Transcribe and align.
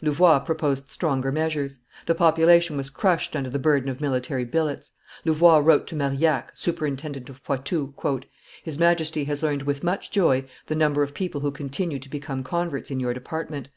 Louvois 0.00 0.38
proposed 0.38 0.88
stronger 0.88 1.32
measures. 1.32 1.80
The 2.06 2.14
population 2.14 2.76
was 2.76 2.90
crushed 2.90 3.34
under 3.34 3.50
the 3.50 3.58
burden 3.58 3.88
of 3.88 4.00
military 4.00 4.44
billets. 4.44 4.92
Louvois 5.24 5.58
wrote 5.58 5.88
to 5.88 5.96
Marillac, 5.96 6.52
superintendent 6.54 7.28
of 7.28 7.42
Poitou, 7.42 7.92
"His 8.62 8.78
Majesty 8.78 9.24
has 9.24 9.42
learned 9.42 9.62
with 9.64 9.82
much 9.82 10.12
joy 10.12 10.44
the 10.66 10.76
number 10.76 11.02
of 11.02 11.12
people 11.12 11.40
who 11.40 11.50
continue 11.50 11.98
to 11.98 12.08
become 12.08 12.44
converts 12.44 12.92
in 12.92 13.00
your 13.00 13.14
department. 13.14 13.68